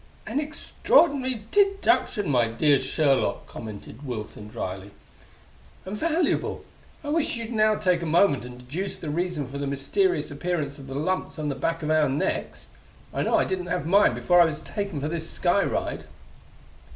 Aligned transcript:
"An 0.25 0.39
extraordinary 0.39 1.43
deduction, 1.51 2.27
my 2.27 2.47
dear 2.47 2.79
Sherlock," 2.79 3.45
commented 3.45 4.03
Wilson 4.03 4.47
drily; 4.47 4.89
"and 5.85 5.95
valuable. 5.95 6.65
I 7.03 7.09
wish 7.09 7.35
you'd 7.35 7.51
now 7.53 7.75
take 7.75 8.01
a 8.01 8.07
moment 8.07 8.43
and 8.43 8.57
deduce 8.57 8.97
the 8.97 9.11
reason 9.11 9.47
for 9.47 9.59
the 9.59 9.67
mysterious 9.67 10.31
appearance 10.31 10.79
of 10.79 10.87
the 10.87 10.95
lumps 10.95 11.37
on 11.37 11.49
the 11.49 11.53
back 11.53 11.83
of 11.83 11.91
our 11.91 12.09
necks. 12.09 12.65
I 13.13 13.21
know 13.21 13.37
I 13.37 13.45
didn't 13.45 13.67
have 13.67 13.85
mine 13.85 14.15
before 14.15 14.41
I 14.41 14.45
was 14.45 14.61
taken 14.61 14.99
for 15.01 15.07
this 15.07 15.29
sky 15.29 15.61
ride." 15.63 16.05